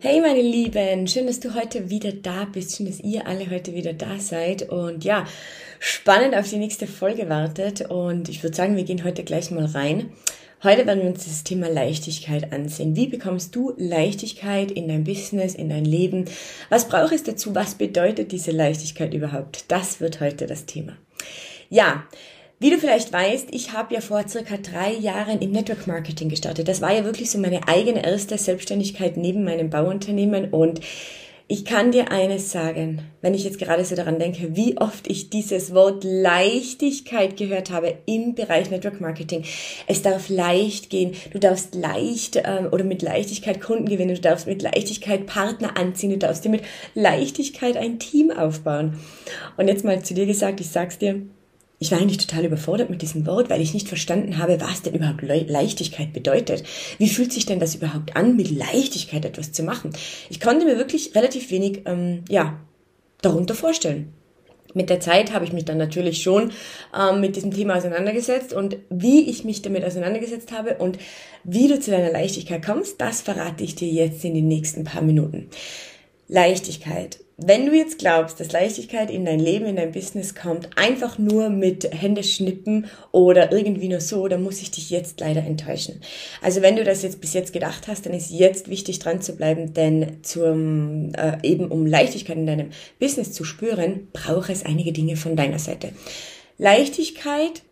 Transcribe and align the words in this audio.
Hey 0.00 0.20
meine 0.20 0.42
Lieben, 0.42 1.08
schön, 1.08 1.26
dass 1.26 1.40
du 1.40 1.54
heute 1.54 1.90
wieder 1.90 2.12
da 2.12 2.44
bist, 2.44 2.76
schön, 2.76 2.86
dass 2.86 3.00
ihr 3.00 3.26
alle 3.26 3.50
heute 3.50 3.74
wieder 3.74 3.92
da 3.92 4.20
seid 4.20 4.70
und 4.70 5.02
ja, 5.02 5.26
spannend 5.80 6.36
auf 6.36 6.48
die 6.48 6.58
nächste 6.58 6.86
Folge 6.86 7.28
wartet 7.28 7.90
und 7.90 8.28
ich 8.28 8.44
würde 8.44 8.54
sagen, 8.54 8.76
wir 8.76 8.84
gehen 8.84 9.02
heute 9.02 9.24
gleich 9.24 9.50
mal 9.50 9.64
rein. 9.64 10.10
Heute 10.62 10.86
werden 10.86 11.02
wir 11.02 11.10
uns 11.10 11.24
das 11.24 11.42
Thema 11.42 11.68
Leichtigkeit 11.68 12.52
ansehen. 12.52 12.94
Wie 12.94 13.08
bekommst 13.08 13.56
du 13.56 13.74
Leichtigkeit 13.76 14.70
in 14.70 14.86
dein 14.86 15.02
Business, 15.02 15.56
in 15.56 15.68
dein 15.68 15.84
Leben? 15.84 16.26
Was 16.68 16.88
braucht 16.88 17.12
es 17.12 17.24
dazu? 17.24 17.56
Was 17.56 17.74
bedeutet 17.74 18.30
diese 18.30 18.52
Leichtigkeit 18.52 19.12
überhaupt? 19.14 19.64
Das 19.66 20.00
wird 20.00 20.20
heute 20.20 20.46
das 20.46 20.64
Thema. 20.64 20.96
Ja, 21.70 22.04
wie 22.60 22.70
du 22.70 22.78
vielleicht 22.78 23.12
weißt, 23.12 23.48
ich 23.52 23.72
habe 23.72 23.94
ja 23.94 24.00
vor 24.00 24.26
circa 24.28 24.56
drei 24.56 24.92
Jahren 24.92 25.40
im 25.40 25.52
Network 25.52 25.86
Marketing 25.86 26.28
gestartet. 26.28 26.68
Das 26.68 26.80
war 26.80 26.92
ja 26.92 27.04
wirklich 27.04 27.30
so 27.30 27.38
meine 27.38 27.68
eigene 27.68 28.04
erste 28.04 28.36
Selbstständigkeit 28.36 29.16
neben 29.16 29.44
meinem 29.44 29.70
Bauunternehmen 29.70 30.50
und 30.50 30.80
ich 31.50 31.64
kann 31.64 31.92
dir 31.92 32.12
eines 32.12 32.52
sagen, 32.52 33.00
wenn 33.22 33.32
ich 33.32 33.42
jetzt 33.42 33.58
gerade 33.58 33.82
so 33.82 33.96
daran 33.96 34.18
denke, 34.18 34.54
wie 34.54 34.76
oft 34.76 35.08
ich 35.08 35.30
dieses 35.30 35.72
Wort 35.72 36.04
Leichtigkeit 36.04 37.38
gehört 37.38 37.70
habe 37.70 37.96
im 38.04 38.34
Bereich 38.34 38.70
Network 38.70 39.00
Marketing. 39.00 39.44
Es 39.86 40.02
darf 40.02 40.28
leicht 40.28 40.90
gehen, 40.90 41.12
du 41.32 41.38
darfst 41.38 41.74
leicht 41.74 42.36
ähm, 42.36 42.68
oder 42.70 42.84
mit 42.84 43.00
Leichtigkeit 43.00 43.62
Kunden 43.62 43.86
gewinnen, 43.86 44.14
du 44.14 44.20
darfst 44.20 44.46
mit 44.46 44.60
Leichtigkeit 44.60 45.24
Partner 45.24 45.78
anziehen, 45.78 46.10
du 46.10 46.18
darfst 46.18 46.44
dir 46.44 46.50
mit 46.50 46.64
Leichtigkeit 46.94 47.78
ein 47.78 47.98
Team 47.98 48.30
aufbauen. 48.30 48.98
Und 49.56 49.68
jetzt 49.68 49.86
mal 49.86 50.02
zu 50.02 50.12
dir 50.12 50.26
gesagt, 50.26 50.60
ich 50.60 50.68
sag's 50.68 50.98
dir, 50.98 51.22
ich 51.78 51.92
war 51.92 51.98
eigentlich 51.98 52.18
total 52.18 52.44
überfordert 52.44 52.90
mit 52.90 53.02
diesem 53.02 53.26
Wort, 53.26 53.50
weil 53.50 53.60
ich 53.60 53.72
nicht 53.72 53.88
verstanden 53.88 54.38
habe, 54.38 54.60
was 54.60 54.82
denn 54.82 54.94
überhaupt 54.94 55.22
Le 55.22 55.44
Leichtigkeit 55.48 56.12
bedeutet. 56.12 56.64
Wie 56.98 57.08
fühlt 57.08 57.32
sich 57.32 57.46
denn 57.46 57.60
das 57.60 57.76
überhaupt 57.76 58.16
an, 58.16 58.36
mit 58.36 58.50
Leichtigkeit 58.50 59.24
etwas 59.24 59.52
zu 59.52 59.62
machen? 59.62 59.90
Ich 60.28 60.40
konnte 60.40 60.64
mir 60.64 60.76
wirklich 60.76 61.14
relativ 61.14 61.50
wenig, 61.50 61.82
ähm, 61.86 62.24
ja, 62.28 62.58
darunter 63.22 63.54
vorstellen. 63.54 64.12
Mit 64.74 64.90
der 64.90 65.00
Zeit 65.00 65.32
habe 65.32 65.44
ich 65.44 65.52
mich 65.52 65.64
dann 65.64 65.78
natürlich 65.78 66.22
schon 66.22 66.52
ähm, 66.96 67.20
mit 67.20 67.36
diesem 67.36 67.52
Thema 67.52 67.76
auseinandergesetzt 67.76 68.52
und 68.52 68.76
wie 68.90 69.30
ich 69.30 69.44
mich 69.44 69.62
damit 69.62 69.84
auseinandergesetzt 69.84 70.52
habe 70.52 70.74
und 70.74 70.98
wie 71.44 71.68
du 71.68 71.80
zu 71.80 71.90
deiner 71.90 72.12
Leichtigkeit 72.12 72.64
kommst, 72.64 73.00
das 73.00 73.22
verrate 73.22 73.64
ich 73.64 73.76
dir 73.76 73.88
jetzt 73.88 74.24
in 74.24 74.34
den 74.34 74.48
nächsten 74.48 74.84
paar 74.84 75.02
Minuten. 75.02 75.48
Leichtigkeit 76.28 77.20
wenn 77.40 77.66
du 77.66 77.72
jetzt 77.72 78.00
glaubst, 78.00 78.40
dass 78.40 78.50
Leichtigkeit 78.50 79.10
in 79.10 79.24
dein 79.24 79.38
Leben, 79.38 79.66
in 79.66 79.76
dein 79.76 79.92
Business 79.92 80.34
kommt, 80.34 80.70
einfach 80.76 81.18
nur 81.18 81.50
mit 81.50 81.88
Hände 81.94 82.24
schnippen 82.24 82.86
oder 83.12 83.52
irgendwie 83.52 83.88
nur 83.88 84.00
so, 84.00 84.26
dann 84.26 84.42
muss 84.42 84.60
ich 84.60 84.72
dich 84.72 84.90
jetzt 84.90 85.20
leider 85.20 85.44
enttäuschen. 85.44 86.00
Also 86.42 86.62
wenn 86.62 86.74
du 86.74 86.82
das 86.82 87.04
jetzt 87.04 87.20
bis 87.20 87.34
jetzt 87.34 87.52
gedacht 87.52 87.86
hast, 87.86 88.06
dann 88.06 88.12
ist 88.12 88.30
jetzt 88.30 88.68
wichtig 88.68 88.98
dran 88.98 89.22
zu 89.22 89.36
bleiben, 89.36 89.72
denn 89.72 90.18
zum, 90.22 91.12
äh, 91.14 91.38
eben 91.44 91.68
um 91.68 91.86
Leichtigkeit 91.86 92.36
in 92.36 92.46
deinem 92.46 92.70
Business 92.98 93.32
zu 93.32 93.44
spüren, 93.44 94.08
braucht 94.12 94.50
es 94.50 94.64
einige 94.64 94.92
Dinge 94.92 95.14
von 95.16 95.36
deiner 95.36 95.60
Seite. 95.60 95.92
Leichtigkeit 96.58 97.62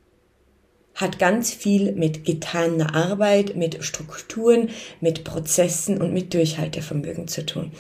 hat 0.96 1.18
ganz 1.18 1.52
viel 1.52 1.92
mit 1.92 2.24
getaner 2.24 2.94
Arbeit, 2.94 3.54
mit 3.54 3.84
Strukturen, 3.84 4.70
mit 5.00 5.24
Prozessen 5.24 6.00
und 6.00 6.12
mit 6.12 6.32
Durchhaltevermögen 6.32 7.28
zu 7.28 7.44
tun. 7.44 7.70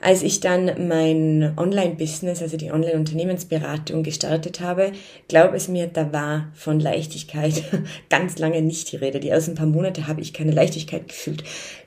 Als 0.00 0.22
ich 0.22 0.40
dann 0.40 0.88
mein 0.88 1.52
Online-Business, 1.56 2.40
also 2.40 2.56
die 2.56 2.70
Online-Unternehmensberatung 2.70 4.04
gestartet 4.04 4.60
habe, 4.60 4.92
glaub 5.26 5.52
es 5.52 5.68
mir, 5.68 5.88
da 5.88 6.12
war 6.12 6.48
von 6.54 6.78
Leichtigkeit 6.78 7.64
ganz 8.08 8.38
lange 8.38 8.62
nicht 8.62 8.92
die 8.92 8.96
Rede. 8.96 9.18
Die 9.18 9.28
ersten 9.28 9.56
paar 9.56 9.66
Monate 9.66 10.06
habe 10.06 10.20
ich 10.20 10.32
keine 10.32 10.52
Leichtigkeit 10.52 11.08
gefühlt. 11.08 11.42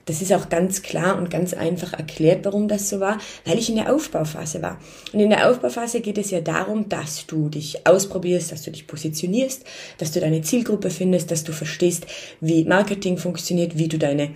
Das 0.05 0.21
ist 0.21 0.33
auch 0.33 0.49
ganz 0.49 0.81
klar 0.81 1.17
und 1.17 1.29
ganz 1.29 1.53
einfach 1.53 1.93
erklärt, 1.93 2.43
warum 2.43 2.67
das 2.67 2.89
so 2.89 2.99
war, 2.99 3.19
weil 3.45 3.57
ich 3.57 3.69
in 3.69 3.75
der 3.75 3.93
Aufbauphase 3.93 4.61
war. 4.61 4.77
Und 5.13 5.21
in 5.21 5.29
der 5.29 5.49
Aufbauphase 5.49 6.01
geht 6.01 6.17
es 6.17 6.29
ja 6.29 6.41
darum, 6.41 6.89
dass 6.89 7.25
du 7.25 7.47
dich 7.47 7.87
ausprobierst, 7.87 8.51
dass 8.51 8.63
du 8.63 8.71
dich 8.71 8.85
positionierst, 8.85 9.63
dass 9.97 10.11
du 10.11 10.19
deine 10.19 10.41
Zielgruppe 10.41 10.72
findest, 10.89 11.31
dass 11.31 11.43
du 11.43 11.51
verstehst, 11.51 12.05
wie 12.39 12.65
Marketing 12.65 13.17
funktioniert, 13.17 13.77
wie 13.77 13.87
du 13.87 13.97
deine 13.97 14.31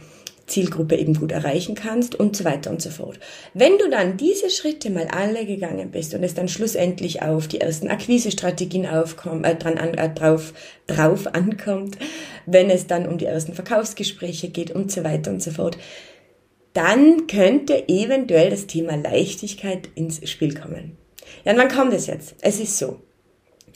Zielgruppe 0.47 0.95
eben 0.95 1.13
gut 1.13 1.33
erreichen 1.33 1.75
kannst 1.75 2.15
und 2.15 2.35
so 2.35 2.45
weiter 2.45 2.71
und 2.71 2.81
so 2.81 2.89
fort. 2.89 3.19
Wenn 3.53 3.77
du 3.77 3.89
dann 3.89 4.17
diese 4.17 4.49
Schritte 4.49 4.89
mal 4.89 5.07
alle 5.07 5.45
gegangen 5.45 5.91
bist 5.91 6.13
und 6.13 6.23
es 6.23 6.33
dann 6.33 6.47
schlussendlich 6.47 7.21
auf 7.21 7.47
die 7.47 7.61
ersten 7.61 7.89
Akquisestrategien 7.89 8.87
aufkommt, 8.87 9.45
äh, 9.45 9.55
dran 9.55 9.77
an, 9.77 9.93
äh, 9.93 10.13
drauf, 10.13 10.53
drauf 10.87 11.27
ankommt, 11.27 11.97
wenn 12.45 12.69
es 12.69 12.87
dann 12.87 13.07
um 13.07 13.17
die 13.17 13.25
ersten 13.25 13.53
Verkaufsgespräche 13.53 14.49
geht 14.49 14.71
und 14.71 14.91
so 14.91 15.03
weiter 15.03 15.31
und 15.31 15.43
so 15.43 15.51
fort, 15.51 15.77
dann 16.73 17.27
könnte 17.27 17.89
eventuell 17.89 18.49
das 18.49 18.67
Thema 18.67 18.95
Leichtigkeit 18.95 19.89
ins 19.95 20.27
Spiel 20.29 20.53
kommen. 20.53 20.97
Ja, 21.43 21.51
und 21.51 21.57
wann 21.57 21.69
kommt 21.69 21.93
es 21.93 22.07
jetzt? 22.07 22.35
Es 22.41 22.59
ist 22.59 22.77
so. 22.77 23.01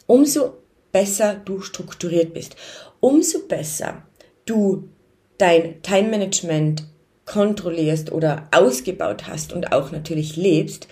Umso 0.07 0.60
besser 0.91 1.35
du 1.35 1.61
strukturiert 1.61 2.33
bist, 2.33 2.55
umso 2.99 3.39
besser 3.47 4.03
du 4.45 4.89
dein 5.37 5.81
Time 5.81 6.09
Management 6.09 6.83
kontrollierst 7.25 8.11
oder 8.11 8.47
ausgebaut 8.51 9.27
hast 9.27 9.53
und 9.53 9.71
auch 9.71 9.91
natürlich 9.91 10.35
lebst, 10.35 10.87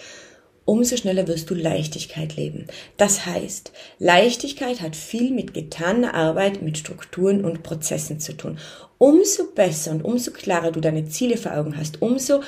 umso 0.66 0.98
schneller 0.98 1.28
wirst 1.28 1.50
du 1.50 1.56
Leichtigkeit 1.56 2.36
leben. 2.36 2.68
Das 2.98 3.26
heißt, 3.26 3.72
Leichtigkeit 3.98 4.82
hat 4.82 4.96
viel 4.96 5.32
mit 5.32 5.54
getaner 5.54 6.14
Arbeit, 6.14 6.62
mit 6.62 6.78
Strukturen 6.78 7.44
und 7.44 7.64
Prozessen 7.64 8.20
zu 8.20 8.34
tun. 8.34 8.60
Umso 9.00 9.46
besser 9.56 9.92
und 9.92 10.04
umso 10.04 10.32
klarer 10.32 10.72
du 10.72 10.80
deine 10.80 11.06
Ziele 11.06 11.38
vor 11.38 11.58
Augen 11.58 11.76
hast, 11.76 12.02
umso 12.02 12.42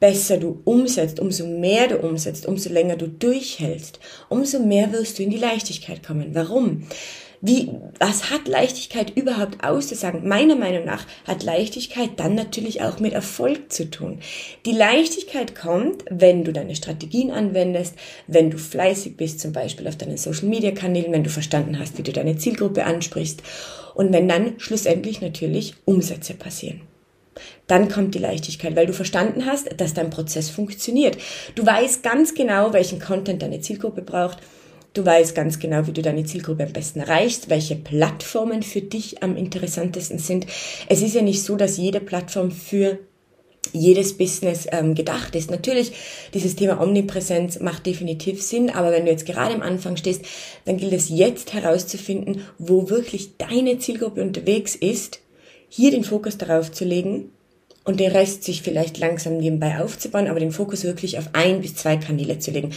besser 0.00 0.38
du 0.38 0.60
umsetzt, 0.64 1.20
umso 1.20 1.46
mehr 1.46 1.88
du 1.88 1.98
umsetzt, 1.98 2.46
umso 2.46 2.70
länger 2.70 2.96
du 2.96 3.08
durchhältst, 3.08 3.98
umso 4.28 4.60
mehr 4.60 4.92
wirst 4.92 5.18
du 5.18 5.22
in 5.22 5.30
die 5.30 5.38
Leichtigkeit 5.38 6.06
kommen. 6.06 6.34
Warum? 6.34 6.84
Wie, 7.40 7.70
was 8.00 8.30
hat 8.30 8.48
Leichtigkeit 8.48 9.16
überhaupt 9.16 9.62
auszusagen? 9.62 10.26
Meiner 10.26 10.56
Meinung 10.56 10.84
nach 10.84 11.06
hat 11.24 11.44
Leichtigkeit 11.44 12.10
dann 12.16 12.34
natürlich 12.34 12.82
auch 12.82 12.98
mit 12.98 13.12
Erfolg 13.12 13.72
zu 13.72 13.88
tun. 13.88 14.18
Die 14.66 14.72
Leichtigkeit 14.72 15.54
kommt, 15.54 16.04
wenn 16.10 16.42
du 16.42 16.52
deine 16.52 16.74
Strategien 16.74 17.30
anwendest, 17.30 17.94
wenn 18.26 18.50
du 18.50 18.58
fleißig 18.58 19.16
bist, 19.16 19.38
zum 19.38 19.52
Beispiel 19.52 19.86
auf 19.86 19.96
deinen 19.96 20.16
Social 20.16 20.48
Media 20.48 20.72
Kanälen, 20.72 21.12
wenn 21.12 21.22
du 21.22 21.30
verstanden 21.30 21.78
hast, 21.78 21.96
wie 21.96 22.02
du 22.02 22.12
deine 22.12 22.36
Zielgruppe 22.38 22.84
ansprichst 22.84 23.42
und 23.94 24.12
wenn 24.12 24.28
dann 24.28 24.58
schlussendlich 24.58 25.20
natürlich 25.20 25.74
Umsätze 25.84 26.34
passieren. 26.34 26.87
Dann 27.66 27.88
kommt 27.88 28.14
die 28.14 28.18
Leichtigkeit, 28.18 28.76
weil 28.76 28.86
du 28.86 28.92
verstanden 28.92 29.46
hast, 29.46 29.68
dass 29.80 29.94
dein 29.94 30.10
Prozess 30.10 30.50
funktioniert. 30.50 31.18
Du 31.54 31.64
weißt 31.64 32.02
ganz 32.02 32.34
genau, 32.34 32.72
welchen 32.72 33.00
Content 33.00 33.42
deine 33.42 33.60
Zielgruppe 33.60 34.02
braucht 34.02 34.38
Du 34.94 35.04
weißt 35.04 35.34
ganz 35.34 35.58
genau, 35.58 35.86
wie 35.86 35.92
du 35.92 36.02
deine 36.02 36.24
Zielgruppe 36.24 36.64
am 36.64 36.72
besten 36.72 37.00
erreichst, 37.00 37.50
welche 37.50 37.76
Plattformen 37.76 38.62
für 38.62 38.80
dich 38.80 39.22
am 39.22 39.36
interessantesten 39.36 40.18
sind. 40.18 40.46
Es 40.88 41.02
ist 41.02 41.14
ja 41.14 41.22
nicht 41.22 41.42
so, 41.42 41.56
dass 41.56 41.76
jede 41.76 42.00
Plattform 42.00 42.50
für 42.50 42.98
jedes 43.72 44.16
Business 44.16 44.66
ähm, 44.72 44.94
gedacht 44.94 45.36
ist. 45.36 45.50
Natürlich, 45.50 45.92
dieses 46.34 46.56
Thema 46.56 46.80
Omnipräsenz 46.80 47.60
macht 47.60 47.86
definitiv 47.86 48.42
Sinn, 48.42 48.70
aber 48.70 48.90
wenn 48.90 49.04
du 49.04 49.10
jetzt 49.10 49.26
gerade 49.26 49.54
am 49.54 49.62
Anfang 49.62 49.96
stehst, 49.96 50.24
dann 50.64 50.78
gilt 50.78 50.94
es 50.94 51.10
jetzt 51.10 51.52
herauszufinden, 51.52 52.42
wo 52.58 52.88
wirklich 52.88 53.36
deine 53.36 53.78
Zielgruppe 53.78 54.22
unterwegs 54.22 54.74
ist, 54.74 55.20
hier 55.68 55.90
den 55.90 56.02
Fokus 56.02 56.38
darauf 56.38 56.72
zu 56.72 56.84
legen 56.84 57.30
und 57.88 58.00
den 58.00 58.12
Rest 58.12 58.44
sich 58.44 58.60
vielleicht 58.60 58.98
langsam 58.98 59.38
nebenbei 59.38 59.80
aufzubauen, 59.80 60.28
aber 60.28 60.40
den 60.40 60.52
Fokus 60.52 60.84
wirklich 60.84 61.16
auf 61.16 61.30
ein 61.32 61.62
bis 61.62 61.74
zwei 61.74 61.96
Kanäle 61.96 62.38
zu 62.38 62.50
legen. 62.50 62.72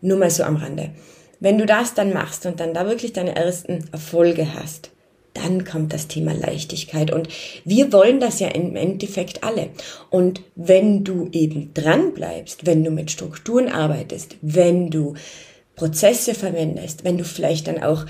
Nur 0.00 0.18
mal 0.18 0.28
so 0.28 0.42
am 0.42 0.56
Rande. 0.56 0.90
Wenn 1.38 1.56
du 1.56 1.66
das 1.66 1.94
dann 1.94 2.12
machst 2.12 2.46
und 2.46 2.58
dann 2.58 2.74
da 2.74 2.88
wirklich 2.88 3.12
deine 3.12 3.36
ersten 3.36 3.84
Erfolge 3.92 4.54
hast, 4.54 4.90
dann 5.34 5.64
kommt 5.64 5.92
das 5.92 6.08
Thema 6.08 6.34
Leichtigkeit. 6.34 7.12
Und 7.12 7.28
wir 7.64 7.92
wollen 7.92 8.18
das 8.18 8.40
ja 8.40 8.48
im 8.48 8.74
Endeffekt 8.74 9.44
alle. 9.44 9.68
Und 10.10 10.42
wenn 10.56 11.04
du 11.04 11.28
eben 11.30 11.72
dran 11.72 12.12
bleibst, 12.12 12.66
wenn 12.66 12.82
du 12.82 12.90
mit 12.90 13.12
Strukturen 13.12 13.68
arbeitest, 13.68 14.34
wenn 14.42 14.90
du 14.90 15.14
Prozesse 15.76 16.34
verwendest, 16.34 17.04
wenn 17.04 17.18
du 17.18 17.22
vielleicht 17.24 17.68
dann 17.68 17.84
auch 17.84 18.04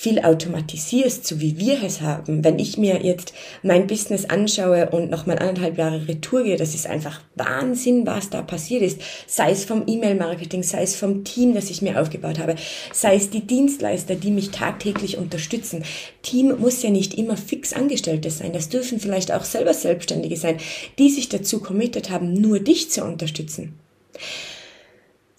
viel 0.00 0.20
automatisierst, 0.20 1.26
so 1.26 1.42
wie 1.42 1.58
wir 1.58 1.82
es 1.82 2.00
haben, 2.00 2.42
wenn 2.42 2.58
ich 2.58 2.78
mir 2.78 3.04
jetzt 3.04 3.34
mein 3.62 3.86
Business 3.86 4.24
anschaue 4.24 4.88
und 4.88 5.10
nochmal 5.10 5.38
anderthalb 5.38 5.76
Jahre 5.76 6.08
Retour 6.08 6.44
gehe, 6.44 6.56
das 6.56 6.74
ist 6.74 6.86
einfach 6.86 7.20
Wahnsinn, 7.34 8.06
was 8.06 8.30
da 8.30 8.40
passiert 8.40 8.80
ist. 8.80 8.98
Sei 9.26 9.50
es 9.50 9.66
vom 9.66 9.82
E-Mail-Marketing, 9.86 10.62
sei 10.62 10.84
es 10.84 10.96
vom 10.96 11.22
Team, 11.24 11.52
das 11.52 11.68
ich 11.68 11.82
mir 11.82 12.00
aufgebaut 12.00 12.38
habe, 12.38 12.54
sei 12.94 13.16
es 13.16 13.28
die 13.28 13.46
Dienstleister, 13.46 14.14
die 14.14 14.30
mich 14.30 14.52
tagtäglich 14.52 15.18
unterstützen. 15.18 15.84
Team 16.22 16.58
muss 16.58 16.82
ja 16.82 16.88
nicht 16.88 17.12
immer 17.12 17.36
fix 17.36 17.74
Angestellte 17.74 18.30
sein. 18.30 18.54
Das 18.54 18.70
dürfen 18.70 19.00
vielleicht 19.00 19.30
auch 19.30 19.44
selber 19.44 19.74
Selbstständige 19.74 20.38
sein, 20.38 20.56
die 20.98 21.10
sich 21.10 21.28
dazu 21.28 21.60
committed 21.60 22.08
haben, 22.08 22.32
nur 22.32 22.58
dich 22.58 22.90
zu 22.90 23.04
unterstützen 23.04 23.78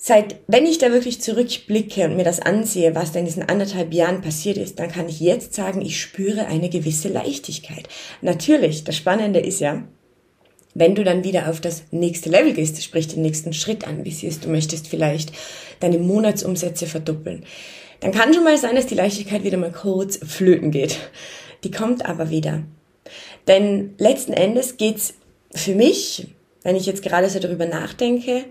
seit, 0.04 0.38
wenn 0.48 0.66
ich 0.66 0.80
da 0.80 0.92
wirklich 0.92 1.22
zurückblicke 1.22 2.06
und 2.06 2.16
mir 2.16 2.24
das 2.24 2.40
ansehe, 2.40 2.96
was 2.96 3.12
da 3.12 3.20
in 3.20 3.26
diesen 3.26 3.48
anderthalb 3.48 3.94
Jahren 3.94 4.22
passiert 4.22 4.58
ist, 4.58 4.80
dann 4.80 4.92
kann 4.92 5.08
ich 5.08 5.20
jetzt 5.20 5.54
sagen, 5.54 5.80
ich 5.80 6.02
spüre 6.02 6.48
eine 6.48 6.70
gewisse 6.70 7.08
Leichtigkeit. 7.08 7.88
Natürlich, 8.22 8.84
das 8.84 8.98
Spannende 8.98 9.40
ist 9.40 9.60
ja, 9.60 9.84
wenn 10.74 10.96
du 10.96 11.04
dann 11.04 11.24
wieder 11.24 11.50
auf 11.50 11.62
das 11.62 11.84
nächste 11.92 12.30
Level 12.30 12.54
gehst, 12.54 12.82
sprich 12.84 13.10
den 13.10 13.22
nächsten 13.22 13.54
Schritt 13.54 13.88
anvisierst, 13.88 14.44
du 14.44 14.50
möchtest 14.50 14.88
vielleicht 14.88 15.34
deine 15.82 16.00
Monatsumsätze 16.00 16.88
verdoppeln, 16.88 17.46
dann 18.00 18.12
kann 18.12 18.34
schon 18.34 18.44
mal 18.44 18.58
sein, 18.58 18.76
dass 18.76 18.88
die 18.88 18.96
Leichtigkeit 18.96 19.44
wieder 19.44 19.58
mal 19.58 19.72
kurz 19.72 20.18
flöten 20.18 20.72
geht. 20.72 20.98
Die 21.64 21.70
kommt 21.70 22.08
aber 22.08 22.32
wieder. 22.32 22.64
Denn 23.48 23.94
letzten 24.00 24.34
Endes 24.34 24.78
geht's 24.78 25.14
für 25.54 25.76
mich, 25.76 26.30
wenn 26.64 26.76
ich 26.76 26.88
jetzt 26.88 27.04
gerade 27.04 27.30
so 27.30 27.38
darüber 27.38 27.68
nachdenke, 27.68 28.46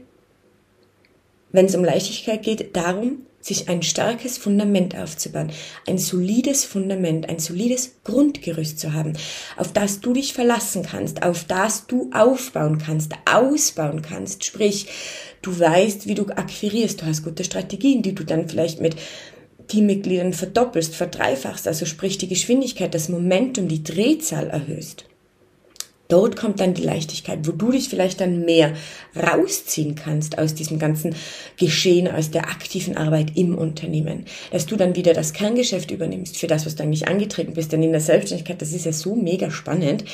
wenn 1.53 1.67
es 1.67 1.75
um 1.75 1.85
Leichtigkeit 1.85 2.43
geht, 2.43 2.77
darum, 2.77 3.27
sich 3.41 3.69
ein 3.69 3.83
starkes 3.83 4.37
Fundament 4.37 4.95
aufzubauen, 4.97 5.51
ein 5.87 5.97
solides 5.97 6.65
Fundament, 6.65 7.29
ein 7.29 7.39
solides 7.39 7.93
Grundgerüst 8.05 8.79
zu 8.79 8.93
haben, 8.93 9.15
auf 9.57 9.73
das 9.73 10.01
du 10.01 10.13
dich 10.13 10.35
verlassen 10.35 10.83
kannst, 10.83 11.23
auf 11.23 11.45
das 11.45 11.87
du 11.87 12.11
aufbauen 12.13 12.79
kannst, 12.79 13.15
ausbauen 13.25 14.03
kannst. 14.03 14.45
Sprich, 14.45 14.87
du 15.41 15.59
weißt, 15.59 16.07
wie 16.07 16.15
du 16.15 16.27
akquirierst, 16.27 17.01
du 17.01 17.07
hast 17.07 17.25
gute 17.25 17.45
Strategien, 17.45 18.03
die 18.03 18.15
du 18.15 18.25
dann 18.25 18.49
vielleicht 18.49 18.81
mit 18.81 18.97
Teammitgliedern 19.69 20.35
verdoppelst, 20.35 20.95
verdreifachst, 20.95 21.67
also 21.67 21.87
sprich 21.87 22.19
die 22.19 22.29
Geschwindigkeit, 22.29 22.93
das 22.93 23.09
Momentum, 23.09 23.69
die 23.69 23.85
Drehzahl 23.85 24.49
erhöhst. 24.49 25.07
Dort 26.11 26.37
kommt 26.37 26.61
dann 26.61 26.75
die 26.75 26.83
Leichtigkeit, 26.83 27.39
wo 27.45 27.53
du 27.53 27.71
dich 27.71 27.89
vielleicht 27.89 28.21
dann 28.21 28.45
mehr 28.45 28.75
rausziehen 29.17 29.95
kannst 29.95 30.39
aus 30.39 30.55
diesem 30.55 30.79
ganzen 30.79 31.15
Geschehen, 31.57 32.09
aus 32.09 32.31
der 32.31 32.49
aktiven 32.49 32.97
Arbeit 32.97 33.37
im 33.37 33.57
Unternehmen. 33.57 34.27
Dass 34.51 34.67
du 34.67 34.77
dann 34.77 34.97
wieder 34.97 35.15
das 35.15 35.33
Kerngeschäft 35.33 35.91
übernimmst 35.91 36.37
für 36.37 36.47
das, 36.47 36.67
was 36.67 36.75
du 36.75 36.83
eigentlich 36.83 37.09
angetreten 37.09 37.55
bist. 37.55 37.73
Denn 37.73 37.83
in 37.83 37.93
der 37.93 38.01
Selbstständigkeit, 38.01 38.61
das 38.61 38.73
ist 38.73 38.85
ja 38.85 38.93
so 38.93 39.15
mega 39.15 39.51
spannend. 39.51 40.05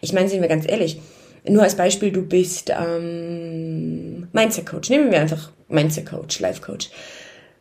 Ich 0.00 0.12
meine, 0.12 0.28
sind 0.28 0.42
wir 0.42 0.48
ganz 0.48 0.68
ehrlich, 0.68 1.00
nur 1.48 1.62
als 1.62 1.76
Beispiel, 1.76 2.10
du 2.10 2.22
bist 2.22 2.70
ähm, 2.70 4.28
Mindset 4.32 4.66
Coach. 4.66 4.90
Nehmen 4.90 5.10
wir 5.10 5.20
einfach 5.20 5.52
Mindset 5.68 6.06
Coach, 6.06 6.40
Life 6.40 6.60
Coach 6.60 6.90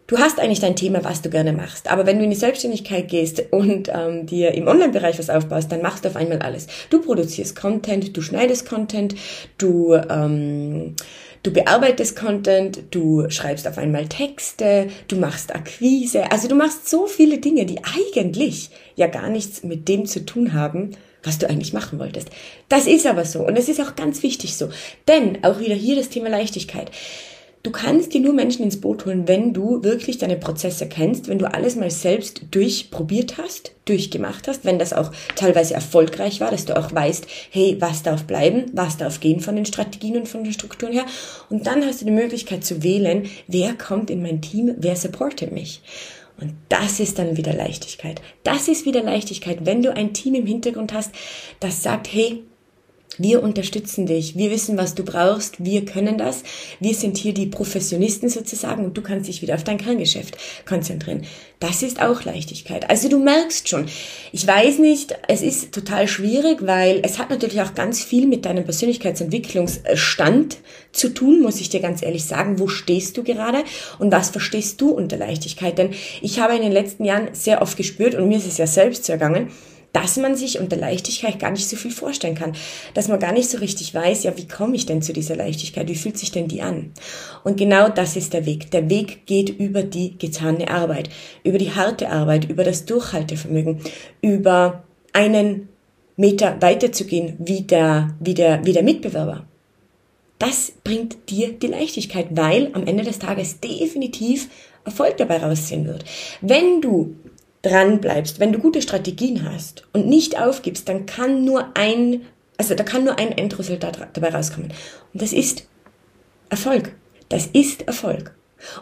du 0.07 0.17
hast 0.17 0.39
eigentlich 0.39 0.59
dein 0.59 0.75
Thema, 0.75 1.03
was 1.03 1.21
du 1.21 1.29
gerne 1.29 1.53
machst. 1.53 1.89
Aber 1.89 2.05
wenn 2.05 2.17
du 2.17 2.23
in 2.23 2.29
die 2.29 2.35
Selbstständigkeit 2.35 3.07
gehst 3.07 3.43
und 3.51 3.89
ähm, 3.93 4.25
dir 4.25 4.53
im 4.53 4.67
Online-Bereich 4.67 5.17
was 5.19 5.29
aufbaust, 5.29 5.71
dann 5.71 5.81
machst 5.81 6.05
du 6.05 6.09
auf 6.09 6.15
einmal 6.15 6.39
alles. 6.39 6.67
Du 6.89 7.01
produzierst 7.01 7.55
Content, 7.55 8.15
du 8.15 8.21
schneidest 8.21 8.67
Content, 8.67 9.15
du 9.57 9.95
ähm, 9.95 10.95
du 11.45 11.51
bearbeitest 11.51 12.15
Content, 12.15 12.83
du 12.91 13.29
schreibst 13.29 13.67
auf 13.67 13.77
einmal 13.77 14.07
Texte, 14.07 14.87
du 15.07 15.15
machst 15.15 15.53
Akquise. 15.53 16.31
Also 16.31 16.47
du 16.47 16.55
machst 16.55 16.89
so 16.89 17.05
viele 17.05 17.37
Dinge, 17.37 17.65
die 17.65 17.79
eigentlich 17.83 18.71
ja 18.95 19.07
gar 19.07 19.29
nichts 19.29 19.63
mit 19.63 19.87
dem 19.87 20.05
zu 20.05 20.25
tun 20.25 20.53
haben, 20.53 20.91
was 21.23 21.37
du 21.37 21.49
eigentlich 21.49 21.73
machen 21.73 21.99
wolltest. 21.99 22.29
Das 22.69 22.87
ist 22.87 23.05
aber 23.05 23.25
so 23.25 23.45
und 23.45 23.57
es 23.57 23.69
ist 23.69 23.81
auch 23.81 23.95
ganz 23.95 24.23
wichtig 24.23 24.55
so. 24.55 24.69
Denn 25.07 25.43
auch 25.43 25.59
wieder 25.59 25.75
hier 25.75 25.95
das 25.95 26.09
Thema 26.09 26.29
Leichtigkeit. 26.29 26.91
Du 27.65 27.71
kannst 27.71 28.13
dir 28.13 28.21
nur 28.21 28.33
Menschen 28.33 28.63
ins 28.63 28.79
Boot 28.79 29.07
holen, 29.07 29.27
wenn 29.27 29.51
du 29.51 29.81
wirklich 29.81 30.19
deine 30.19 30.35
Prozesse 30.35 30.87
kennst, 30.87 31.27
wenn 31.27 31.39
du 31.39 31.51
alles 31.51 31.75
mal 31.75 31.89
selbst 31.89 32.43
durchprobiert 32.51 33.39
hast, 33.39 33.71
durchgemacht 33.85 34.47
hast, 34.47 34.65
wenn 34.65 34.77
das 34.77 34.93
auch 34.93 35.11
teilweise 35.35 35.73
erfolgreich 35.73 36.41
war, 36.41 36.51
dass 36.51 36.65
du 36.65 36.77
auch 36.77 36.93
weißt, 36.93 37.25
hey, 37.49 37.77
was 37.79 38.03
darf 38.03 38.25
bleiben, 38.25 38.65
was 38.73 38.97
darf 38.97 39.19
gehen 39.19 39.39
von 39.39 39.55
den 39.55 39.65
Strategien 39.65 40.15
und 40.15 40.27
von 40.27 40.43
den 40.43 40.53
Strukturen 40.53 40.93
her. 40.93 41.07
Und 41.49 41.65
dann 41.65 41.83
hast 41.83 42.01
du 42.01 42.05
die 42.05 42.11
Möglichkeit 42.11 42.63
zu 42.63 42.83
wählen, 42.83 43.27
wer 43.47 43.73
kommt 43.73 44.11
in 44.11 44.21
mein 44.21 44.43
Team, 44.43 44.75
wer 44.77 44.95
supportet 44.95 45.51
mich. 45.51 45.81
Und 46.39 46.53
das 46.69 46.99
ist 46.99 47.17
dann 47.17 47.35
wieder 47.35 47.53
Leichtigkeit. 47.53 48.21
Das 48.43 48.67
ist 48.67 48.85
wieder 48.85 49.01
Leichtigkeit, 49.01 49.65
wenn 49.65 49.81
du 49.81 49.91
ein 49.91 50.13
Team 50.13 50.35
im 50.35 50.45
Hintergrund 50.45 50.93
hast, 50.93 51.15
das 51.59 51.81
sagt, 51.81 52.13
hey, 52.13 52.43
wir 53.17 53.43
unterstützen 53.43 54.05
dich. 54.05 54.35
Wir 54.37 54.51
wissen, 54.51 54.77
was 54.77 54.95
du 54.95 55.03
brauchst. 55.03 55.63
Wir 55.63 55.85
können 55.85 56.17
das. 56.17 56.43
Wir 56.79 56.93
sind 56.93 57.17
hier 57.17 57.33
die 57.33 57.47
Professionisten 57.47 58.29
sozusagen 58.29 58.85
und 58.85 58.97
du 58.97 59.01
kannst 59.01 59.27
dich 59.27 59.41
wieder 59.41 59.55
auf 59.55 59.63
dein 59.63 59.77
Kerngeschäft 59.77 60.37
konzentrieren. 60.65 61.23
Das 61.59 61.83
ist 61.83 62.01
auch 62.01 62.23
Leichtigkeit. 62.23 62.89
Also 62.89 63.07
du 63.07 63.17
merkst 63.17 63.69
schon, 63.69 63.85
ich 64.31 64.45
weiß 64.45 64.79
nicht, 64.79 65.15
es 65.27 65.41
ist 65.41 65.71
total 65.71 66.07
schwierig, 66.07 66.65
weil 66.65 66.99
es 67.03 67.17
hat 67.17 67.29
natürlich 67.29 67.61
auch 67.61 67.73
ganz 67.73 68.03
viel 68.03 68.27
mit 68.27 68.45
deinem 68.45 68.65
Persönlichkeitsentwicklungsstand 68.65 70.57
zu 70.91 71.09
tun, 71.09 71.41
muss 71.41 71.61
ich 71.61 71.69
dir 71.69 71.79
ganz 71.79 72.01
ehrlich 72.01 72.25
sagen. 72.25 72.59
Wo 72.59 72.67
stehst 72.67 73.17
du 73.17 73.23
gerade 73.23 73.63
und 73.99 74.11
was 74.11 74.29
verstehst 74.29 74.81
du 74.81 74.89
unter 74.89 75.17
Leichtigkeit? 75.17 75.77
Denn 75.77 75.91
ich 76.21 76.39
habe 76.39 76.55
in 76.55 76.61
den 76.61 76.71
letzten 76.71 77.05
Jahren 77.05 77.29
sehr 77.33 77.61
oft 77.61 77.77
gespürt 77.77 78.15
und 78.15 78.27
mir 78.27 78.37
ist 78.37 78.47
es 78.47 78.57
ja 78.57 78.67
selbst 78.67 79.05
so 79.05 79.13
ergangen, 79.13 79.49
dass 79.95 80.17
man 80.17 80.35
sich 80.35 80.59
unter 80.59 80.75
Leichtigkeit 80.75 81.39
gar 81.39 81.51
nicht 81.51 81.69
so 81.69 81.77
viel 81.77 81.89
vorstellen 81.89 82.35
kann. 82.35 82.51
Dass 82.93 83.07
man 83.07 83.17
gar 83.17 83.31
nicht 83.31 83.49
so 83.49 83.59
richtig 83.59 83.93
weiß, 83.93 84.23
ja, 84.23 84.37
wie 84.37 84.45
komme 84.45 84.75
ich 84.75 84.85
denn 84.85 85.01
zu 85.01 85.13
dieser 85.13 85.37
Leichtigkeit? 85.37 85.87
Wie 85.87 85.95
fühlt 85.95 86.17
sich 86.17 86.31
denn 86.31 86.49
die 86.49 86.61
an? 86.61 86.91
Und 87.45 87.55
genau 87.55 87.87
das 87.87 88.17
ist 88.17 88.33
der 88.33 88.45
Weg. 88.45 88.71
Der 88.71 88.89
Weg 88.89 89.25
geht 89.25 89.49
über 89.49 89.83
die 89.83 90.17
getane 90.17 90.69
Arbeit, 90.69 91.09
über 91.45 91.57
die 91.57 91.71
harte 91.71 92.09
Arbeit, 92.09 92.49
über 92.49 92.65
das 92.65 92.83
Durchhaltevermögen, 92.83 93.79
über 94.19 94.83
einen 95.13 95.69
Meter 96.17 96.61
weiterzugehen 96.61 97.37
wie 97.39 97.61
der, 97.61 98.15
wie 98.19 98.33
der, 98.33 98.65
wie 98.65 98.73
der 98.73 98.83
Mitbewerber. 98.83 99.45
Das 100.39 100.73
bringt 100.83 101.29
dir 101.29 101.53
die 101.53 101.67
Leichtigkeit, 101.67 102.27
weil 102.31 102.69
am 102.73 102.85
Ende 102.85 103.05
des 103.05 103.19
Tages 103.19 103.61
definitiv 103.61 104.49
Erfolg 104.83 105.15
dabei 105.17 105.37
raussehen 105.37 105.87
wird. 105.87 106.03
Wenn 106.41 106.81
du 106.81 107.15
dran 107.65 107.99
bleibst, 107.99 108.39
wenn 108.39 108.51
du 108.51 108.59
gute 108.59 108.81
Strategien 108.81 109.49
hast 109.49 109.87
und 109.93 110.07
nicht 110.07 110.39
aufgibst, 110.39 110.87
dann 110.87 111.05
kann 111.05 111.43
nur 111.43 111.69
ein, 111.75 112.21
also 112.57 112.75
da 112.75 112.83
kann 112.83 113.03
nur 113.03 113.17
ein 113.17 113.31
Endresultat 113.31 113.99
dabei 114.13 114.29
rauskommen. 114.29 114.71
Und 115.13 115.21
das 115.21 115.33
ist 115.33 115.67
Erfolg. 116.49 116.95
Das 117.29 117.47
ist 117.47 117.87
Erfolg. 117.87 118.35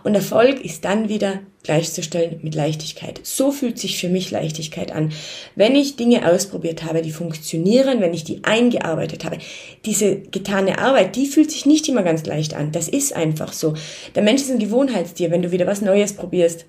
Und 0.04 0.16
Erfolg 0.16 0.64
ist 0.64 0.86
dann 0.86 1.10
wieder 1.10 1.40
gleichzustellen 1.64 2.40
mit 2.42 2.56
Leichtigkeit. 2.56 3.22
So 3.24 3.52
fühlt 3.52 3.80
sich 3.80 3.98
für 3.98 4.10
mich 4.10 4.32
Leichtigkeit 4.32 4.92
an. 4.92 5.12
Wenn 5.56 5.76
ich 5.76 5.96
Dinge 5.96 6.30
ausprobiert 6.30 6.84
habe, 6.84 7.02
die 7.02 7.12
funktionieren, 7.12 8.02
wenn 8.02 8.14
ich 8.14 8.24
die 8.24 8.44
eingearbeitet 8.44 9.24
habe. 9.26 9.38
Diese 9.86 10.18
getane 10.18 10.78
Arbeit, 10.80 11.16
die 11.16 11.26
fühlt 11.26 11.52
sich 11.52 11.66
nicht 11.66 11.88
immer 11.88 12.04
ganz 12.04 12.26
leicht 12.26 12.54
an. 12.54 12.72
Das 12.72 12.90
ist 12.90 13.16
einfach 13.16 13.54
so. 13.54 13.76
Der 14.16 14.24
Mensch 14.24 14.42
ist 14.42 14.52
ein 14.52 14.60
Gewohnheitstier. 14.60 15.32
Wenn 15.32 15.42
du 15.42 15.52
wieder 15.52 15.68
was 15.68 15.82
Neues 15.82 16.14
probierst, 16.14 16.66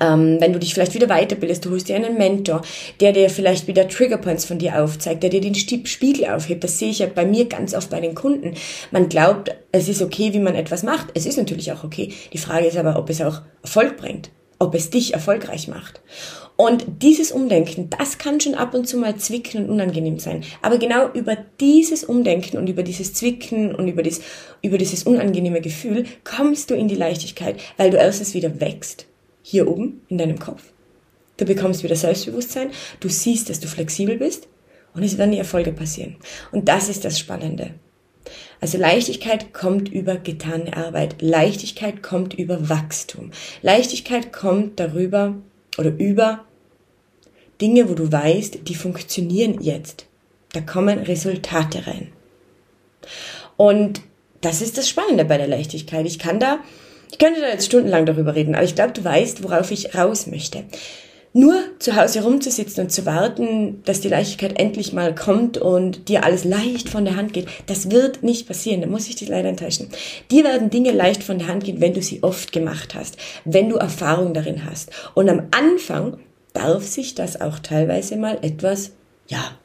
ähm, 0.00 0.38
wenn 0.40 0.52
du 0.52 0.58
dich 0.58 0.74
vielleicht 0.74 0.94
wieder 0.94 1.06
weiterbildest, 1.06 1.64
du 1.64 1.70
holst 1.70 1.88
dir 1.88 1.96
einen 1.96 2.18
Mentor, 2.18 2.62
der 3.00 3.12
dir 3.12 3.30
vielleicht 3.30 3.66
wieder 3.66 3.88
Triggerpoints 3.88 4.44
von 4.44 4.58
dir 4.58 4.82
aufzeigt, 4.82 5.22
der 5.22 5.30
dir 5.30 5.40
den 5.40 5.54
Spiegel 5.54 6.26
aufhebt. 6.26 6.64
Das 6.64 6.78
sehe 6.78 6.90
ich 6.90 6.98
ja 6.98 7.06
bei 7.06 7.24
mir 7.24 7.46
ganz 7.46 7.74
oft 7.74 7.90
bei 7.90 8.00
den 8.00 8.14
Kunden. 8.14 8.54
Man 8.90 9.08
glaubt, 9.08 9.54
es 9.72 9.88
ist 9.88 10.02
okay, 10.02 10.32
wie 10.32 10.40
man 10.40 10.54
etwas 10.54 10.82
macht. 10.82 11.08
Es 11.14 11.26
ist 11.26 11.38
natürlich 11.38 11.72
auch 11.72 11.84
okay. 11.84 12.12
Die 12.32 12.38
Frage 12.38 12.66
ist 12.66 12.76
aber, 12.76 12.98
ob 12.98 13.10
es 13.10 13.20
auch 13.20 13.42
Erfolg 13.62 13.96
bringt, 13.96 14.30
ob 14.58 14.74
es 14.74 14.90
dich 14.90 15.14
erfolgreich 15.14 15.68
macht. 15.68 16.00
Und 16.56 16.86
dieses 17.02 17.32
Umdenken, 17.32 17.90
das 17.90 18.16
kann 18.16 18.40
schon 18.40 18.54
ab 18.54 18.72
und 18.72 18.88
zu 18.88 18.96
mal 18.96 19.16
zwicken 19.16 19.64
und 19.64 19.70
unangenehm 19.70 20.18
sein. 20.18 20.42
Aber 20.62 20.78
genau 20.78 21.10
über 21.12 21.36
dieses 21.60 22.02
Umdenken 22.02 22.56
und 22.56 22.66
über 22.66 22.82
dieses 22.82 23.12
Zwicken 23.12 23.74
und 23.74 23.86
über, 23.88 24.02
dies, 24.02 24.22
über 24.62 24.78
dieses 24.78 25.02
unangenehme 25.04 25.60
Gefühl 25.60 26.06
kommst 26.24 26.70
du 26.70 26.74
in 26.74 26.88
die 26.88 26.94
Leichtigkeit, 26.94 27.60
weil 27.76 27.90
du 27.90 27.98
erstens 27.98 28.32
wieder 28.32 28.58
wächst 28.58 29.06
hier 29.48 29.68
oben 29.68 30.00
in 30.08 30.18
deinem 30.18 30.40
Kopf. 30.40 30.72
Du 31.36 31.44
bekommst 31.44 31.84
wieder 31.84 31.94
Selbstbewusstsein, 31.94 32.72
du 32.98 33.08
siehst, 33.08 33.48
dass 33.48 33.60
du 33.60 33.68
flexibel 33.68 34.16
bist 34.16 34.48
und 34.92 35.04
es 35.04 35.18
werden 35.18 35.30
die 35.30 35.38
Erfolge 35.38 35.70
passieren. 35.70 36.16
Und 36.50 36.68
das 36.68 36.88
ist 36.88 37.04
das 37.04 37.16
Spannende. 37.16 37.74
Also 38.60 38.76
Leichtigkeit 38.76 39.54
kommt 39.54 39.88
über 39.88 40.16
getane 40.16 40.76
Arbeit. 40.76 41.22
Leichtigkeit 41.22 42.02
kommt 42.02 42.34
über 42.34 42.68
Wachstum. 42.68 43.30
Leichtigkeit 43.62 44.32
kommt 44.32 44.80
darüber 44.80 45.36
oder 45.78 45.90
über 45.96 46.44
Dinge, 47.60 47.88
wo 47.88 47.94
du 47.94 48.10
weißt, 48.10 48.66
die 48.66 48.74
funktionieren 48.74 49.60
jetzt. 49.60 50.06
Da 50.54 50.60
kommen 50.60 50.98
Resultate 50.98 51.86
rein. 51.86 52.08
Und 53.56 54.00
das 54.40 54.60
ist 54.60 54.76
das 54.76 54.88
Spannende 54.88 55.24
bei 55.24 55.38
der 55.38 55.46
Leichtigkeit. 55.46 56.04
Ich 56.04 56.18
kann 56.18 56.40
da 56.40 56.58
ich 57.10 57.18
könnte 57.18 57.40
da 57.40 57.48
jetzt 57.48 57.66
stundenlang 57.66 58.06
darüber 58.06 58.34
reden, 58.34 58.54
aber 58.54 58.64
ich 58.64 58.74
glaube, 58.74 58.92
du 58.92 59.04
weißt, 59.04 59.42
worauf 59.42 59.70
ich 59.70 59.94
raus 59.94 60.26
möchte. 60.26 60.64
nur 61.36 61.54
zu 61.80 61.96
Hause 61.96 62.22
rumzusitzen 62.22 62.84
und 62.84 62.90
zu 62.90 63.04
warten, 63.04 63.82
dass 63.84 64.00
die 64.00 64.08
Leichtigkeit 64.08 64.58
endlich 64.58 64.94
mal 64.94 65.14
kommt 65.14 65.58
und 65.58 66.08
dir 66.08 66.24
alles 66.24 66.44
leicht 66.44 66.88
von 66.88 67.04
der 67.04 67.16
Hand 67.16 67.34
geht, 67.34 67.46
das 67.66 67.90
wird 67.90 68.22
nicht 68.22 68.48
passieren. 68.48 68.80
Da 68.80 68.86
muss 68.86 69.06
ich 69.06 69.16
dich 69.16 69.28
leider 69.28 69.50
enttäuschen. 69.50 69.88
Dir 70.30 70.44
werden 70.44 70.70
Dinge 70.70 70.92
leicht 70.92 71.22
von 71.22 71.38
der 71.38 71.48
Hand 71.48 71.64
gehen, 71.64 71.82
wenn 71.82 71.92
du 71.92 72.00
sie 72.00 72.22
oft 72.22 72.52
gemacht 72.52 72.94
hast, 72.94 73.18
wenn 73.44 73.68
du 73.68 73.76
Erfahrung 73.76 74.32
darin 74.32 74.64
hast. 74.64 74.90
Und 75.12 75.28
am 75.28 75.42
Anfang 75.50 76.16
darf 76.54 76.86
sich 76.86 77.14
das 77.14 77.38
auch 77.38 77.58
teilweise 77.58 78.16
mal 78.16 78.38
etwas, 78.40 78.92
ja, 79.28 79.58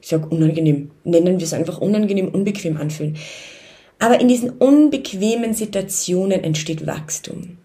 ich 0.00 0.08
sag 0.08 0.32
unangenehm, 0.32 0.92
nennen 1.04 1.38
wir 1.38 1.44
es 1.44 1.52
einfach 1.52 1.76
unangenehm, 1.76 2.28
unbequem 2.28 2.78
anfühlen. 2.78 3.18
Aber 4.02 4.20
in 4.20 4.26
diesen 4.26 4.50
unbequemen 4.50 5.54
Situationen 5.54 6.42
entsteht 6.42 6.88
Wachstum. 6.88 7.58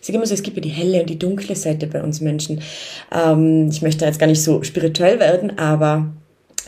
Ich 0.00 0.08
immer 0.08 0.24
so, 0.24 0.32
es 0.32 0.42
gibt 0.42 0.56
ja 0.56 0.62
die 0.62 0.70
helle 0.70 1.02
und 1.02 1.10
die 1.10 1.18
dunkle 1.18 1.54
Seite 1.54 1.86
bei 1.86 2.02
uns 2.02 2.22
Menschen. 2.22 2.62
Ähm, 3.14 3.68
ich 3.70 3.82
möchte 3.82 4.06
jetzt 4.06 4.18
gar 4.18 4.26
nicht 4.26 4.42
so 4.42 4.62
spirituell 4.62 5.20
werden, 5.20 5.58
aber 5.58 6.10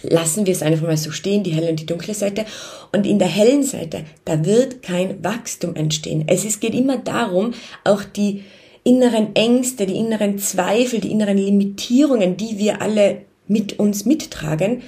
lassen 0.03 0.45
wir 0.45 0.53
es 0.53 0.63
einfach 0.63 0.87
mal 0.87 0.99
so 0.99 1.11
stehen, 1.11 1.43
die 1.43 1.53
helle 1.53 1.71
und 1.71 1.81
die 1.81 1.87
dunkle 1.87 2.13
Seite. 2.13 2.45
Und 2.93 3.07
in 3.07 3.19
der 3.19 3.29
hellen 3.29 3.63
Seite, 3.63 4.05
da 4.27 4.45
wird 4.45 4.83
kein 4.83 5.25
Wachstum 5.25 5.75
entstehen. 5.75 6.25
Es 6.27 6.45
ist, 6.45 6.61
geht 6.61 6.75
immer 6.75 6.99
darum, 6.99 7.55
auch 7.83 8.05
die 8.05 8.45
inneren 8.85 9.35
Ängste, 9.35 9.87
die 9.87 9.97
inneren 9.97 10.39
Zweifel, 10.39 11.01
die 11.01 11.11
inneren 11.11 11.39
Limitierungen, 11.39 12.37
die 12.37 12.59
wir 12.59 12.83
alle 12.83 13.23
mit 13.49 13.79
uns 13.79 14.05
mittragen, 14.05 14.83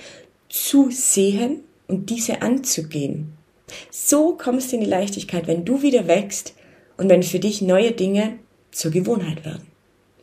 zu 0.50 0.90
sehen 0.90 1.60
und 1.88 2.10
diese 2.10 2.42
anzugehen. 2.42 3.35
So 3.90 4.36
kommst 4.36 4.70
du 4.70 4.76
in 4.76 4.82
die 4.82 4.88
Leichtigkeit, 4.88 5.46
wenn 5.46 5.64
du 5.64 5.82
wieder 5.82 6.06
wächst 6.06 6.54
und 6.96 7.08
wenn 7.08 7.22
für 7.22 7.38
dich 7.38 7.62
neue 7.62 7.92
Dinge 7.92 8.38
zur 8.70 8.90
Gewohnheit 8.90 9.44
werden. 9.44 9.66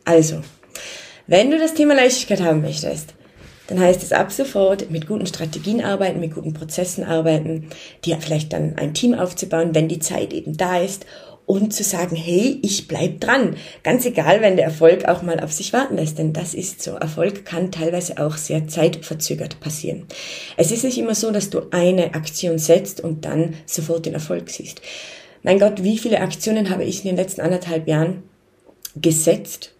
Also, 0.04 0.42
wenn 1.26 1.50
du 1.50 1.58
das 1.58 1.74
Thema 1.74 1.94
Leichtigkeit 1.94 2.40
haben 2.40 2.62
möchtest, 2.62 3.14
dann 3.66 3.80
heißt 3.80 4.02
es 4.02 4.12
ab 4.12 4.30
sofort 4.30 4.90
mit 4.90 5.06
guten 5.06 5.26
Strategien 5.26 5.82
arbeiten, 5.82 6.20
mit 6.20 6.34
guten 6.34 6.52
Prozessen 6.52 7.04
arbeiten, 7.04 7.68
dir 8.04 8.18
vielleicht 8.20 8.52
dann 8.52 8.76
ein 8.76 8.92
Team 8.92 9.14
aufzubauen, 9.14 9.74
wenn 9.74 9.88
die 9.88 10.00
Zeit 10.00 10.32
eben 10.32 10.56
da 10.56 10.78
ist 10.78 11.06
und 11.46 11.74
zu 11.74 11.82
sagen, 11.82 12.16
hey, 12.16 12.58
ich 12.62 12.88
bleib 12.88 13.20
dran. 13.20 13.56
Ganz 13.82 14.06
egal, 14.06 14.40
wenn 14.40 14.56
der 14.56 14.64
Erfolg 14.64 15.04
auch 15.06 15.22
mal 15.22 15.40
auf 15.40 15.52
sich 15.52 15.72
warten 15.72 15.96
lässt, 15.96 16.18
denn 16.18 16.32
das 16.32 16.54
ist 16.54 16.82
so. 16.82 16.92
Erfolg 16.92 17.44
kann 17.44 17.70
teilweise 17.70 18.18
auch 18.18 18.36
sehr 18.36 18.66
zeitverzögert 18.66 19.60
passieren. 19.60 20.06
Es 20.56 20.72
ist 20.72 20.84
nicht 20.84 20.98
immer 20.98 21.14
so, 21.14 21.30
dass 21.30 21.50
du 21.50 21.62
eine 21.70 22.14
Aktion 22.14 22.58
setzt 22.58 23.00
und 23.00 23.24
dann 23.24 23.54
sofort 23.66 24.06
den 24.06 24.14
Erfolg 24.14 24.48
siehst. 24.48 24.80
Mein 25.42 25.58
Gott, 25.58 25.82
wie 25.82 25.98
viele 25.98 26.20
Aktionen 26.20 26.70
habe 26.70 26.84
ich 26.84 27.04
in 27.04 27.10
den 27.10 27.16
letzten 27.16 27.42
anderthalb 27.42 27.86
Jahren 27.86 28.22
gesetzt 28.96 29.74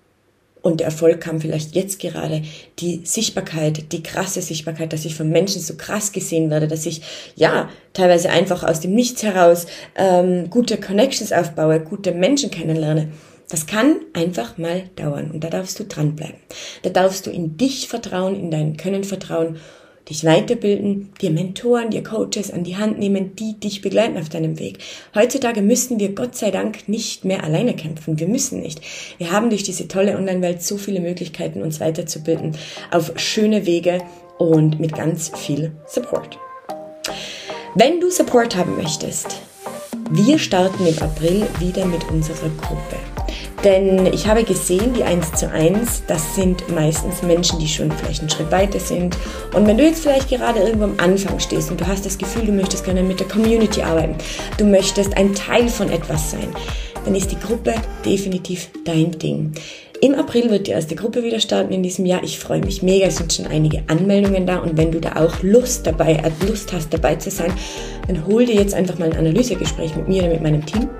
und 0.65 0.81
der 0.81 0.87
Erfolg 0.87 1.21
kam 1.21 1.43
vielleicht 1.43 1.75
jetzt 1.75 2.01
gerade. 2.01 2.43
Die 2.79 3.03
Sichtbarkeit, 3.05 3.93
die 3.93 4.03
krasse 4.03 4.41
Sichtbarkeit, 4.41 4.95
dass 4.95 5.05
ich 5.05 5.15
von 5.15 5.29
Menschen 5.29 5.61
so 5.61 5.75
krass 5.77 6.11
gesehen 6.11 6.49
werde, 6.49 6.67
dass 6.67 6.87
ich 6.87 7.03
ja 7.37 7.69
teilweise 7.93 8.31
einfach 8.31 8.65
aus 8.65 8.81
dem 8.81 8.95
Nichts 8.95 9.23
heraus 9.23 9.67
ähm, 9.95 10.49
gute 10.49 10.79
Connections 10.79 11.33
aufbaue, 11.33 11.81
gute 11.81 12.13
Menschen 12.13 12.51
kennenlerne. 12.51 13.09
Das 13.51 13.67
kann 13.67 13.97
einfach 14.15 14.57
mal 14.57 14.85
dauern 14.97 15.31
und 15.33 15.45
da 15.45 15.51
darfst 15.51 15.79
du 15.79 15.85
dranbleiben. 15.85 16.37
Da 16.83 16.89
darfst 16.89 17.27
du 17.27 17.31
in 17.31 17.59
dich 17.59 17.87
vertrauen, 17.87 18.35
in 18.35 18.51
dein 18.51 18.79
Können 18.79 19.05
vertrauen 19.05 19.59
dich 20.09 20.25
weiterbilden, 20.25 21.11
dir 21.21 21.31
Mentoren, 21.31 21.91
dir 21.91 22.03
Coaches 22.03 22.51
an 22.51 22.65
die 22.65 22.77
Hand 22.77 22.99
nehmen, 22.99 23.35
die 23.37 23.59
dich 23.59 23.81
begleiten 23.81 24.19
auf 24.19 24.29
deinem 24.29 24.59
Weg. 24.59 24.79
Heutzutage 25.15 25.63
müssen 25.63 25.99
wir 25.99 26.15
Gott 26.15 26.37
sei 26.37 26.51
Dank 26.51 26.89
nicht 26.89 27.25
mehr 27.25 27.43
alleine 27.43 27.75
kämpfen. 27.75 28.19
Wir 28.19 28.29
müssen 28.29 28.61
nicht. 28.61 28.81
Wir 29.19 29.33
haben 29.33 29.49
durch 29.49 29.63
diese 29.63 29.89
tolle 29.89 30.17
Online-Welt 30.17 30.63
so 30.63 30.77
viele 30.77 31.01
Möglichkeiten, 31.01 31.63
uns 31.63 31.81
weiterzubilden 31.81 32.57
auf 32.91 33.13
schöne 33.17 33.67
Wege 33.67 33.99
und 34.39 34.81
mit 34.81 34.95
ganz 34.95 35.31
viel 35.37 35.73
Support. 35.87 36.39
Wenn 37.75 38.01
du 38.01 38.11
Support 38.11 38.57
haben 38.57 38.77
möchtest, 38.77 39.41
wir 40.11 40.39
starten 40.39 40.87
im 40.87 40.99
April 40.99 41.47
wieder 41.59 41.87
mit 41.87 42.09
unserer 42.11 42.51
Gruppe. 42.61 43.14
Denn 43.65 44.07
ich 44.07 44.27
habe 44.27 44.45
gesehen, 44.45 44.93
die 44.95 45.05
1 45.05 45.33
zu 45.33 45.51
1, 45.51 46.05
das 46.07 46.35
sind 46.35 46.69
meistens 46.75 47.23
Menschen, 47.23 47.59
die 47.59 47.69
schon 47.69 47.91
vielleicht 47.91 48.21
einen 48.21 48.31
Schritt 48.31 48.51
weiter 48.51 48.79
sind. 48.79 49.17
Und 49.55 49.67
wenn 49.67 49.79
du 49.79 49.85
jetzt 49.85 50.03
vielleicht 50.03 50.29
gerade 50.29 50.61
irgendwo 50.61 50.85
am 50.85 50.95
Anfang 50.99 51.39
stehst 51.41 51.71
und 51.71 51.81
du 51.81 51.87
hast 51.87 52.05
das 52.05 52.19
Gefühl, 52.19 52.45
du 52.47 52.53
möchtest 52.53 52.85
gerne 52.85 53.03
mit 53.03 53.21
der 53.21 53.29
Community 53.29 53.83
arbeiten, 53.83 54.17
du 54.59 54.65
möchtest 54.65 55.17
ein 55.17 55.35
Teil 55.35 55.69
von 55.69 55.91
etwas 55.91 56.31
sein, 56.31 56.49
dann 57.05 57.15
ist 57.15 57.31
die 57.31 57.39
Gruppe 57.39 57.75
definitiv 58.05 58.69
dein 58.85 59.13
Ding. 59.13 59.53
Im 60.01 60.15
April 60.15 60.51
wird 60.51 60.67
die 60.67 60.73
erste 60.73 60.97
Gruppe 60.97 61.23
wieder 61.23 61.41
starten 61.41 61.73
in 61.73 61.83
diesem 61.83 62.05
Jahr. 62.05 62.23
Ich 62.23 62.39
freue 62.39 62.61
mich 62.61 62.83
mega. 62.83 63.07
Es 63.07 63.17
sind 63.17 63.33
schon 63.33 63.47
einige 63.47 63.85
Anmeldungen 63.87 64.47
da. 64.47 64.59
Und 64.59 64.77
wenn 64.77 64.93
du 64.93 65.01
da 65.01 65.17
auch 65.17 65.43
Lust 65.43 65.87
dabei, 65.87 66.15
äh, 66.17 66.47
Lust 66.47 66.73
hast, 66.75 66.93
dabei 66.93 67.17
zu 67.17 67.31
sein, 67.31 67.53
dann 68.07 68.27
hol 68.27 68.45
dir 68.45 68.55
jetzt 68.55 68.75
einfach 68.75 68.99
mal 68.99 69.11
ein 69.11 69.17
Analysegespräch 69.17 69.97
mit 69.97 70.09
mir 70.09 70.25
oder 70.25 70.33
mit 70.33 70.43
meinem 70.43 70.67
Team. 70.67 70.91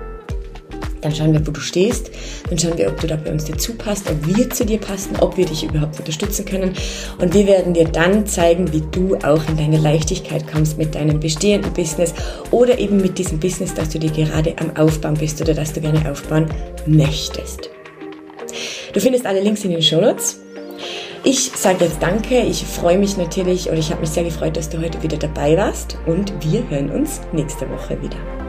Dann 1.05 1.13
schauen 1.13 1.33
wir, 1.33 1.45
wo 1.45 1.51
du 1.51 1.59
stehst. 1.59 2.09
Dann 2.49 2.57
schauen 2.57 2.75
wir, 2.79 2.87
ob 2.87 2.99
du 2.99 3.05
da 3.05 3.15
bei 3.15 3.31
uns 3.31 3.45
dazu 3.45 3.73
passt, 3.73 4.09
ob 4.09 4.25
wir 4.25 4.49
zu 4.49 4.65
dir 4.65 4.79
passen, 4.79 5.15
ob 5.21 5.37
wir 5.37 5.45
dich 5.45 5.63
überhaupt 5.63 5.99
unterstützen 5.99 6.45
können. 6.45 6.73
Und 7.19 7.31
wir 7.35 7.45
werden 7.45 7.75
dir 7.75 7.85
dann 7.85 8.25
zeigen, 8.25 8.73
wie 8.73 8.81
du 8.89 9.15
auch 9.17 9.47
in 9.47 9.55
deine 9.55 9.77
Leichtigkeit 9.77 10.51
kommst 10.51 10.79
mit 10.79 10.95
deinem 10.95 11.19
bestehenden 11.19 11.71
Business 11.73 12.15
oder 12.49 12.79
eben 12.79 12.97
mit 12.97 13.19
diesem 13.19 13.39
Business, 13.39 13.75
das 13.75 13.89
du 13.89 13.99
dir 13.99 14.09
gerade 14.09 14.55
am 14.57 14.75
Aufbauen 14.75 15.13
bist 15.13 15.39
oder 15.41 15.53
das 15.53 15.73
du 15.73 15.81
gerne 15.81 16.09
aufbauen 16.09 16.47
möchtest. 16.87 17.69
Du 18.91 18.99
findest 18.99 19.27
alle 19.27 19.41
Links 19.41 19.63
in 19.63 19.69
den 19.69 19.83
Show 19.83 20.01
Notes. 20.01 20.39
Ich 21.23 21.51
sage 21.55 21.85
jetzt 21.85 22.01
Danke. 22.01 22.39
Ich 22.39 22.63
freue 22.63 22.97
mich 22.97 23.15
natürlich 23.15 23.69
und 23.69 23.77
ich 23.77 23.91
habe 23.91 24.01
mich 24.01 24.09
sehr 24.09 24.23
gefreut, 24.23 24.57
dass 24.57 24.69
du 24.69 24.81
heute 24.81 25.03
wieder 25.03 25.17
dabei 25.17 25.55
warst 25.55 25.99
und 26.07 26.33
wir 26.43 26.67
hören 26.67 26.89
uns 26.89 27.21
nächste 27.31 27.69
Woche 27.69 28.01
wieder. 28.01 28.44